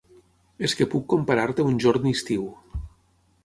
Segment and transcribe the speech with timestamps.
[0.67, 2.51] És que puc comparar-te a un jorn d'estiu,